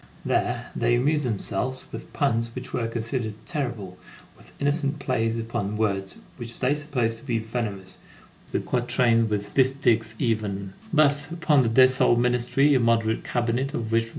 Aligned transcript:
20 0.23 0.23
There 0.39 0.71
they 0.75 0.95
amused 0.95 1.25
themselves 1.25 1.85
with 1.91 2.11
puns 2.11 2.55
which 2.55 2.73
were 2.73 2.87
considered 2.87 3.35
terrible, 3.45 3.99
with 4.35 4.51
innocent 4.59 4.97
plays 4.97 5.37
upon 5.37 5.77
words 5.77 6.17
which 6.37 6.57
they 6.57 6.73
supposed 6.73 7.19
to 7.19 7.23
be 7.23 7.37
venomous, 7.37 7.99
with 8.51 8.65
quatrains, 8.65 9.29
with 9.29 9.45
distiches 9.53 10.15
even; 10.19 10.73
thus, 10.91 11.29
upon 11.29 11.61
the 11.61 11.69
Dessolles 11.69 12.17
ministry, 12.17 12.73
a 12.73 12.79
moderate 12.79 13.23
cabinet, 13.23 13.75
of 13.75 13.91
which 13.91 14.05
MM. 14.05 14.09